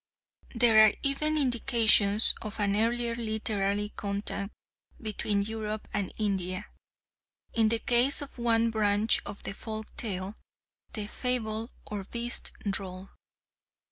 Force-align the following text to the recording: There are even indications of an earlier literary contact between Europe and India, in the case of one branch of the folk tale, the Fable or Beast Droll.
There 0.55 0.83
are 0.83 0.93
even 1.03 1.37
indications 1.37 2.33
of 2.41 2.59
an 2.59 2.75
earlier 2.75 3.13
literary 3.13 3.89
contact 3.95 4.51
between 4.99 5.43
Europe 5.43 5.87
and 5.93 6.11
India, 6.17 6.65
in 7.53 7.69
the 7.69 7.77
case 7.77 8.19
of 8.23 8.39
one 8.39 8.71
branch 8.71 9.21
of 9.27 9.43
the 9.43 9.53
folk 9.53 9.95
tale, 9.97 10.35
the 10.93 11.05
Fable 11.05 11.69
or 11.85 12.03
Beast 12.05 12.51
Droll. 12.67 13.09